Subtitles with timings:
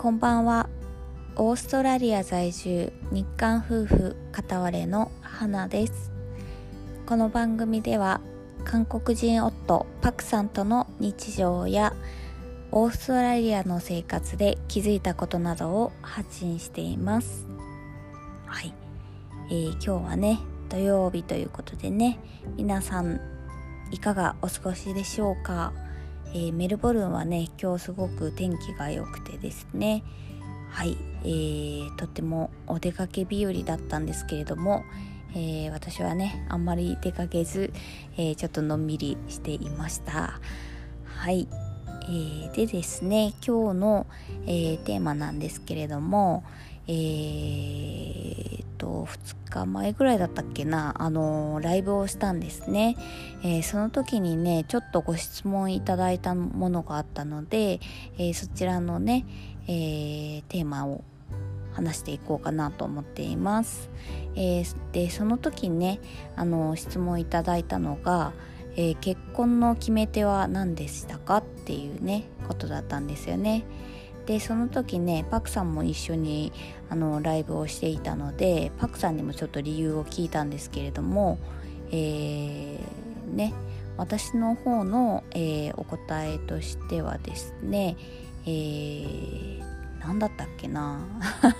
[0.00, 0.70] こんばんは。
[1.36, 6.10] オーストラリア在住日韓夫婦片割れの花です。
[7.04, 8.22] この番組では
[8.64, 11.92] 韓国人夫パクさんとの日常や
[12.72, 17.46] オーストラリアの生活で気づいたことなどを発信しています。
[18.46, 18.72] はい、
[19.50, 20.38] えー、今日はね
[20.70, 22.18] 土曜日ということでね
[22.56, 23.20] 皆さん
[23.90, 25.74] いかがお過ごしでしょうか、
[26.32, 30.02] えー、メルボルンはね今日すごく天気が良くてですね。
[30.70, 34.84] はい、えー、とってもお出かけ日和だったんですけれども、
[35.32, 37.72] えー、私はねあんまり出かけず、
[38.16, 40.40] え、ちょっとのんびりしていました。
[41.04, 41.48] はい、
[42.08, 44.06] え、でですね今日の、
[44.46, 46.44] え、テーマなんですけれども
[46.92, 52.96] えー、と2日前ぐらいだったっけなあのライブをしたんですね、
[53.42, 57.80] えー、その時にねちょっとご質問いただいたものがあったので、
[58.18, 59.26] えー、そちらのね、
[59.66, 61.04] え、テーマを
[61.72, 63.90] 話していこうかなと思っています、
[64.34, 66.00] えでその時ね
[66.36, 68.32] あの質問いただいたのが、
[68.76, 73.64] え結婚の決め手は何でしたかっていうねことだったんですよね。
[74.30, 76.52] でその時ねパクさんも一緒に
[76.88, 81.36] あのライブをしていたのでパクさんにもちょっと理由を聞いたんですけれども、
[81.90, 83.52] えー、ね
[83.96, 87.96] 私の方の、えー、お答えとしてはですね、
[88.46, 89.62] えー、
[89.98, 91.00] 何だったっけな？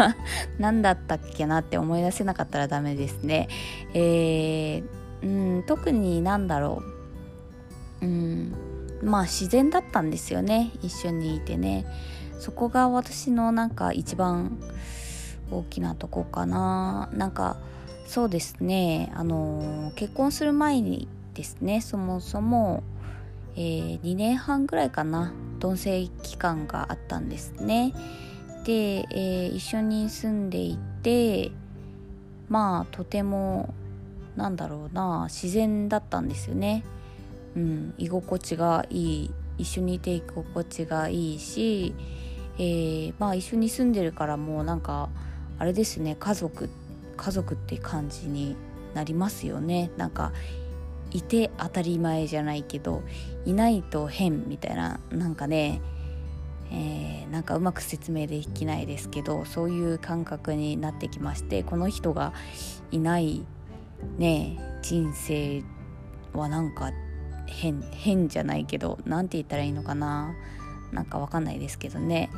[0.60, 3.48] 何だったっけなって思い出せなかったらダメですね。
[3.94, 6.82] えー、うん特に何だろ
[8.02, 8.52] ううん
[9.02, 11.86] まあ自然だったんですよね一緒にいてね。
[12.38, 14.58] そこが私のなんか一番
[15.50, 17.08] 大きなとこかな。
[17.12, 17.56] なんか
[18.06, 19.12] そうですね。
[19.14, 22.82] あの結婚する前にですねそもそも、
[23.54, 27.92] えー、2年半ぐらいかな同棲期間があったんですね。
[28.64, 31.50] で、えー、一緒に住んでいて
[32.48, 33.74] まあとても
[34.36, 36.84] なんだろうな自然だったんですよね。
[37.56, 41.94] うん居心地がいい一緒にいて居心地がいいし
[42.58, 45.08] えー、まあ一緒に住んでるからもうなんか
[45.58, 46.68] あれですね家族
[47.16, 48.56] 家族って感じに
[48.94, 49.90] なりますよね。
[49.96, 50.32] なんか
[51.10, 53.02] いて当たり前じゃないけど
[53.46, 55.80] いないと変みたいななんかね、
[56.70, 62.34] えー、なんかうまく説明できないですけどそういう感覚になってきましてこの人が
[62.90, 63.46] いない
[64.18, 65.62] ね人生
[66.34, 66.92] はなんか
[67.46, 70.34] 変変じゃないけど何て言ったらいいのかな。
[70.92, 72.30] なんかわかんないですけどね。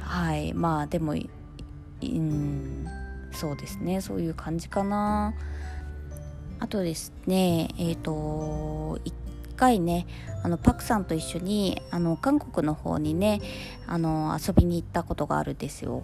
[0.00, 0.54] はい。
[0.54, 2.86] まあでもうん
[3.32, 4.00] そうですね。
[4.00, 5.34] そういう感じかな。
[6.60, 9.14] あとですねえっ、ー、と一
[9.56, 10.06] 回ね
[10.42, 13.40] あのパクさんと一緒にあの韓国の方にね
[13.86, 16.02] あの遊びに行ったことがあるんですよ。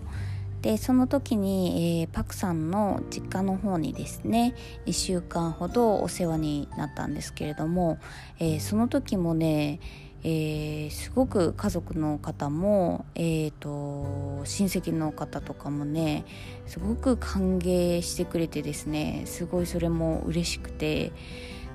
[0.63, 4.55] でその時に、えー、パクさんの実家の方にですね
[4.87, 7.99] 1週間ほどお世話になったんですけれども、
[8.39, 9.79] えー、その時もね
[10.27, 16.25] えー、すごく家族の方も、えーと、親戚の方とかもね
[16.67, 21.12] すごく歓迎してくれてですねすごいそれも嬉しくて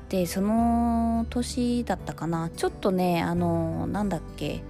[0.09, 4.63] でその年だったかなちょっとねあのなんだっけ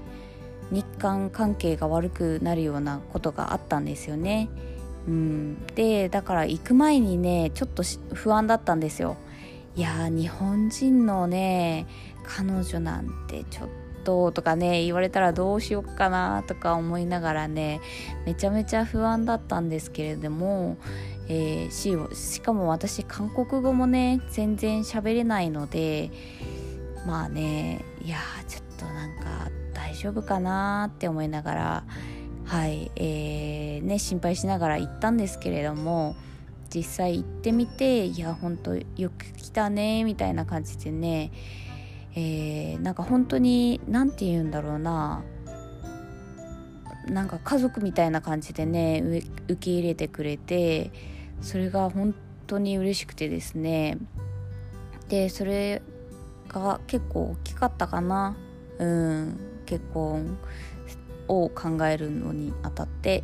[0.71, 4.49] 日韓関係が悪くなるようなことがあったんですよね。
[5.07, 7.81] うん、でだから行く前にねちょっと
[8.13, 9.15] 不安だったんですよ。
[9.79, 11.87] いや日本人のね
[12.25, 13.69] 彼女なんてちょっ
[14.03, 17.79] ととかね言われたらどうしよっかなとか思いながらね
[18.25, 20.75] めちゃめちゃ不安だったんですけれども、
[21.29, 26.11] えー、ししかも私韓国語もね全然喋れないので
[27.07, 28.17] まあねいや
[28.49, 31.83] ちょっとなんか大丈夫かなって思いながら
[32.43, 36.17] はいえー、ね心配しながら行ったんですけれども
[36.73, 41.31] 実際行ってみていやほんとよく来たねみたいな感じでね
[42.15, 45.23] えー、なんか本当に何て言うんだろうな
[47.07, 50.91] なんか家族みたいな感じでね受け入れてくれて
[51.41, 52.13] それが本
[52.47, 53.97] 当に嬉しくてですね。
[55.07, 55.81] でそれ
[56.47, 58.35] が結構大きかったかな。
[58.79, 60.37] うん結婚
[61.27, 63.23] を考えるのにあたって。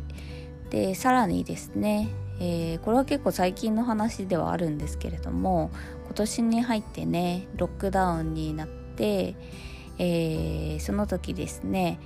[0.70, 5.70] でさらにですね、えー、これは結構最近の話ではあるんですけれども
[6.04, 9.36] 今年に入ってねロックダウンになって、
[9.98, 11.98] えー、その時ですね、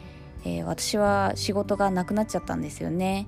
[0.45, 3.27] えー、私は仕事がなくなっちゃったんですよね。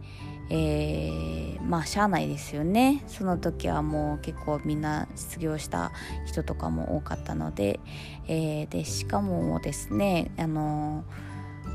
[0.51, 5.93] えー、まあしゃあないですよねその時はもう結構みんな失業した
[6.27, 7.81] 人とかも多かったので,、
[8.29, 11.05] えー、でしかもですねあの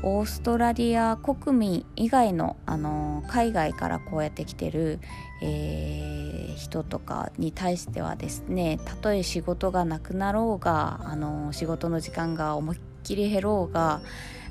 [0.02, 5.00] オーストラリア国民以外の、あの海外からこうやって来てる、
[5.42, 14.00] えー、人とかに対してはですねたとえ仕事がなくなろうが、あの仕事の時間が思いっきり減ろうが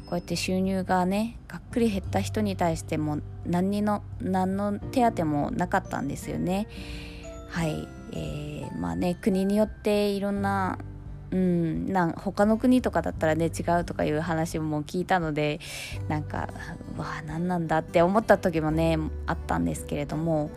[0.08, 6.68] こうやって収入がねがっくり減った人に対しても何の何の手当もなかったんですよね。
[7.50, 10.80] はい、えー、まあね国によっていろんな
[11.32, 15.60] うん、なん他の国とかだったらね違うとかいう話も聞いたので
[16.08, 16.50] なんか
[16.96, 20.52] うわ何なんだって思った時もねあったんですけれども。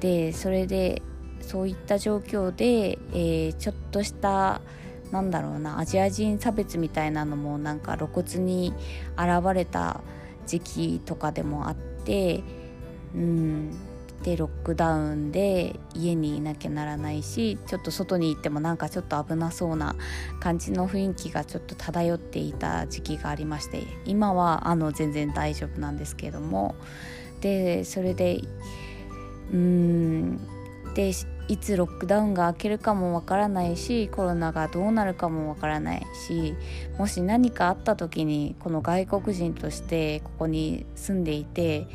[0.00, 1.00] でそれで
[1.40, 4.60] そういった状況で、えー、ちょっとした
[5.12, 8.74] なんだろうなアジア人差別みたいなのもなんか露骨に
[9.16, 10.00] 現れた
[10.46, 12.42] 時期とかでもあって
[13.14, 13.91] うん。
[14.22, 19.96] でロックダウンで家にいなきゃならないしちょっと外に行ってもなんかちょっと危なそうな
[20.40, 26.74] 感じの雰囲気がちょっと漂っていた時期がありまして今はあの全然大丈夫なんですけれども。
[27.40, 28.40] でそれで
[29.52, 30.40] うん
[30.94, 31.12] で
[31.48, 36.54] いつロックダウンが明けるかもわからないしコロナがどうなるかもわからないし
[36.98, 41.88] もし何かあった時にこの外国人としてここに住んでいて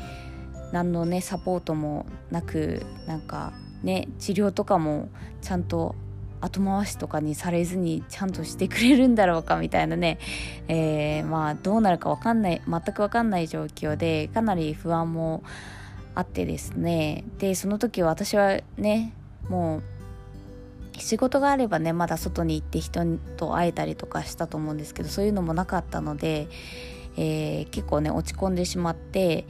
[0.72, 5.08] 何のねサポートもなくなんかね治療とかも
[5.40, 5.94] ちゃんと
[6.40, 10.18] 後回しとかにされずにちゃんとしてくれるんだろうかみたいなね、
[10.68, 15.42] えー、まあどうなるか分かんない全く分かんない状況でかなり不安も
[16.14, 17.24] あってですね。
[17.38, 19.12] でその時私はね
[19.48, 19.82] もう
[20.98, 23.04] 仕事があればねまだ外に行って人
[23.36, 26.48] と会えたりとかしたと思うんですけどそういうのもなかったので、
[27.16, 29.44] えー、結構ね落ち込んでしまって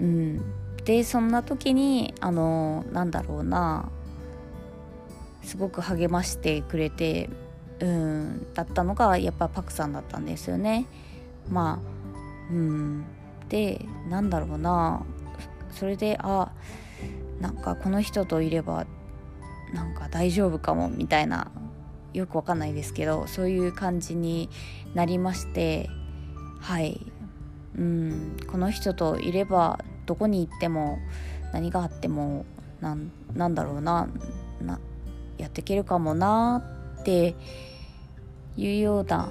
[0.00, 0.42] うん、
[0.84, 3.88] でそんな時にあのなんだろうな
[5.42, 7.28] すごく励ましてくれて
[7.80, 10.86] うんだったのがやっぱパクさんだったんですよね。
[11.48, 11.80] ま
[12.50, 13.04] あうん。
[13.48, 15.04] でなんだろうな
[15.72, 16.50] それであ
[17.38, 18.86] なんかこの人といれば
[19.74, 21.50] なんか大丈夫かもみたいな
[22.14, 24.48] よくわかんないですけどそういう感じに
[24.94, 25.90] なりまして
[26.60, 27.11] はい。
[27.76, 28.36] うん。
[28.50, 30.98] この人といればどこに行っても
[31.52, 32.44] 何があっても
[32.80, 34.08] なんなんだろうな
[34.60, 34.78] な
[35.38, 36.62] やっていけるかもな
[37.00, 37.34] って
[38.56, 39.28] いうような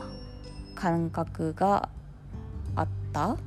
[0.76, 1.90] 感覚が
[2.76, 3.38] あった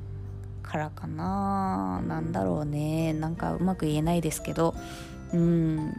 [0.63, 2.03] からかな。
[2.07, 3.13] なんだろうね。
[3.13, 4.75] なんかうまく言えないですけど。
[5.33, 5.95] うん。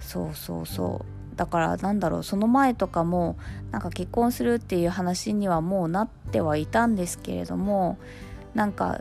[0.00, 1.21] そうそうそう。
[1.36, 3.36] だからなんだろうその前とかも
[3.70, 7.98] なんか結婚するっていう話にはもうなってはいたんですけれども
[8.54, 9.00] なんか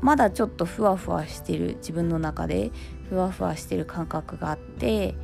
[0.00, 2.70] まだちょっとふわふわしてる自分の中で
[3.08, 5.14] ふわふわしてる感覚があって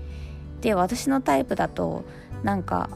[0.61, 2.05] で私のタイプだと
[2.43, 2.91] なんか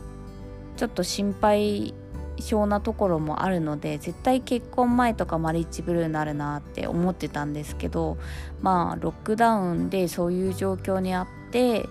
[0.77, 1.95] ちょっと心配
[2.39, 8.19] 性なところもあるので絶対結婚前とかマリッジブルーになるなって思ってたんですけど
[8.61, 11.89] まあロックダウンでそういう状況にあって、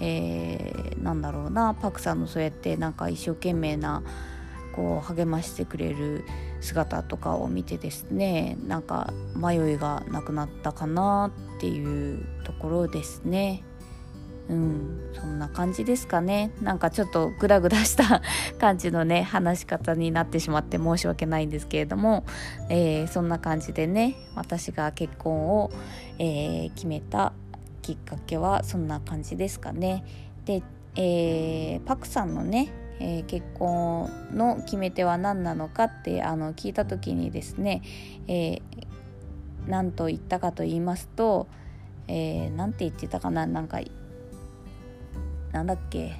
[0.00, 4.02] えー、なんだろうなパクさんのそうやってなんか一生懸命な
[4.74, 6.24] こう励ましてくれる
[6.60, 13.62] 姿とかを見てですねなんか迷いがなくなったかなっていうところですね。
[14.48, 18.20] うん、そんな感じですかねなんかちょっとグダグダした
[18.58, 22.26] 感じのね話し方になってしまって申し訳ないんですけれども、
[22.68, 25.70] えー、そんな感じでね私が結婚を、
[26.18, 27.32] えー、決めた
[27.84, 30.04] きっかけはそんな感じですかね。
[30.46, 30.62] で、
[30.96, 37.82] えー、パクさんのねえー、結婚の決め手は何なのかってあの聞いた時にですね、
[38.28, 38.60] えー、
[39.66, 41.48] 何と言ったかと言いますと、
[42.06, 43.80] えー、なんて言ってたかななんか
[45.52, 46.14] なんだっけ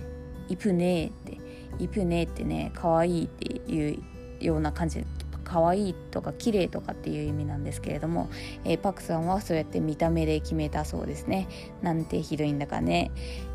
[0.48, 1.38] イプネーって
[1.78, 4.02] イプネーってね可愛いっていう
[4.40, 5.04] ような感じ
[5.44, 8.28] 可愛いとか綺麗とかっていう意味なんですけれども、
[8.64, 11.48] えー、パクさんはそうやって見た目で決めたそうですね。
[11.82, 13.10] なんてひどいんだかね。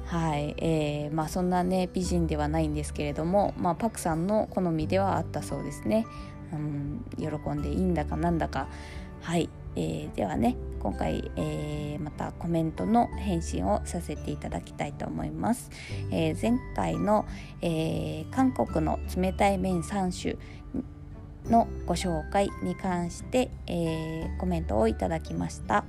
[0.05, 6.08] はい、えー、まあそんなね美人ではないんですけれども、まあ、パクさんの好みではあったそうですね、
[6.51, 8.67] うん、喜んでいいんだかなんだか。
[9.22, 15.69] はい、えー、ではね今回、えー、またコメントの返信をさせていただきたいと思います、
[16.12, 17.25] えー、前回の、
[17.62, 20.38] えー、韓国の冷たい麺3種
[21.50, 25.84] のご紹介に関して、えー、コメントをいただきました、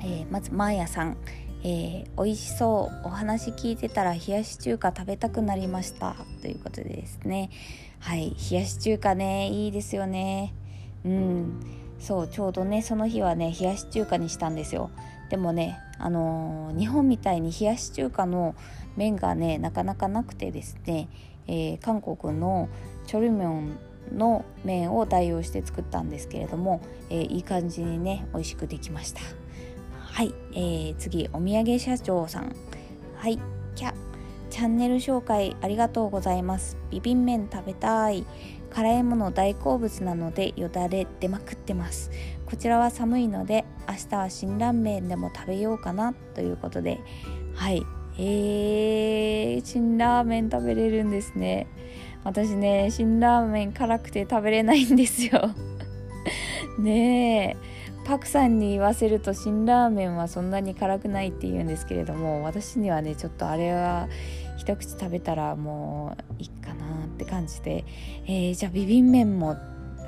[0.00, 1.16] えー、まずマーヤさん。
[1.64, 3.06] えー、美味しそう。
[3.06, 6.14] お話聞いてたら冷やし中華食べたくなりました。
[6.40, 7.50] ということでですね。
[7.98, 8.36] はい。
[8.50, 9.48] 冷やし中華ね。
[9.48, 10.54] いいですよね。
[11.04, 11.60] うん。
[11.98, 12.28] そう。
[12.28, 14.90] ちょうどねその日はね冷やし中華にしたんですよ。
[15.28, 18.54] でもねあのー、日本みたいに冷やし中華の
[18.96, 21.08] 麺がねなかなかなくてですね、
[21.48, 22.68] えー、韓国の
[23.08, 23.78] チョルミョン
[24.12, 29.20] の麺を代用して作ったんですけれども、えー、いい感じにね美味しくできました。
[29.98, 32.54] はい、えー、次お土産社長さん。
[33.16, 33.38] はい
[33.74, 33.92] キャ。
[34.48, 36.76] チャンネル紹介ありがとうございます。
[36.90, 38.24] ビビン麺食べたい。
[38.70, 42.10] 辛いもの大好物なのでよだれ出まくってます。
[42.46, 46.14] こちらは寒いので明日は辛ラーメンでも食べようかな。
[46.34, 47.00] ということで。
[47.54, 47.82] はい
[48.18, 51.66] えー、辛ラーメン食べれるんですね。
[52.26, 55.50] 私ね辛ラーメン辛くて食べれないんですよ。
[56.76, 57.56] ねえ。
[58.04, 64.08] パクさんに言わせると辛ラーメンはそんなに辛くないって言うんですけれども私にはねちょっとあれは
[64.58, 67.84] 一口食べたらもういいかなって感じで、
[68.26, 69.56] えー、じゃあビビン麺も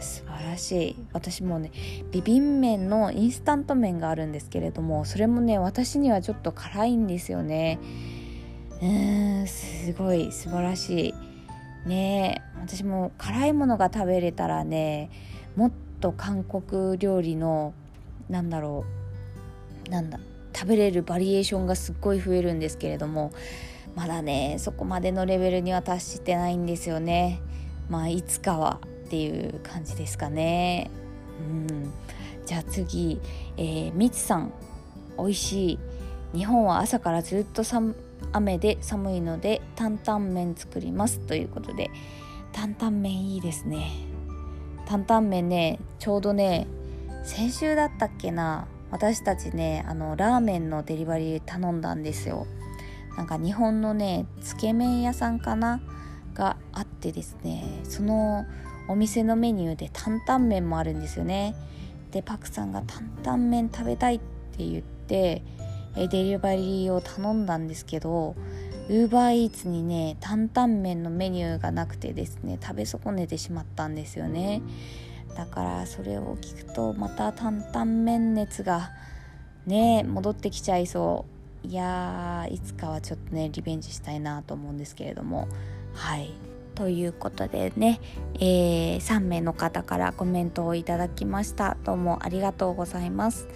[0.00, 0.96] 素晴らしい。
[1.12, 1.70] 私もね
[2.10, 7.78] ビビン麺のインスタント麺があるんですけれどもそれもね私にはちょっと辛いんですよね。
[8.82, 11.27] うーんすごい素晴らしい。
[11.87, 15.11] ね私も辛いものが食べれたらね
[15.56, 17.75] もっと韓国料理の
[18.28, 18.85] なんだろ
[19.87, 20.18] うなんだ
[20.54, 23.32] 食べれるバリエーションがすっごい増えるんですけれども
[23.94, 27.40] まだねそこまでのレベルには達してないんですよね。
[27.88, 30.90] まあいつかはっていう感じですかね。
[31.40, 31.92] うん。
[32.47, 33.20] じゃあ次、
[33.56, 34.52] えー、みつさん。
[35.18, 35.78] 美味しい。
[36.32, 37.97] 日本は朝からずっと寒
[38.32, 41.90] 雨で寒いので担々麺作りますということで
[42.52, 43.90] 担々麺いいですね。
[44.87, 46.66] 担々麺ねちょうどね
[47.25, 52.46] 先週だったっけな私たちねあのラーメンのデリバリー頼んだんですよ。
[53.16, 55.80] なんか日本のねつけ麺屋さんかな
[56.34, 58.46] があってですねその
[58.88, 61.54] お店のメニューで担々麺もあるんですよね。
[62.12, 65.42] でパクさんが担々麺食べたいって言って
[66.07, 68.37] デリバリーを頼んだんですけど
[68.88, 74.62] ウーバーイーツにね担々麺のメニューがなくてですね食べ損ねてしまったんですよね。
[75.37, 78.90] だからそれを聞くとまた担々麺熱が
[79.67, 81.26] ね戻ってきちゃいそ
[81.64, 81.67] う。
[81.67, 85.49] いやいつかはちょっとねリベンジしたいなと思うんですけれども。
[85.93, 86.33] はい。
[86.75, 88.00] ということでね、
[88.37, 91.76] えー、3名の方からコメントをいただきました。
[91.85, 93.49] どうもありがとうございます。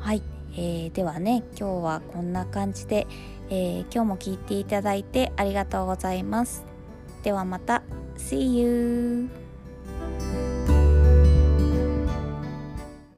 [0.00, 0.35] はい。
[0.56, 3.06] えー、ではね今日はこんな感じで、
[3.50, 6.64] えー、今日も聞いていただいてありがとうございます
[7.22, 7.82] ではまた
[8.16, 9.45] See you!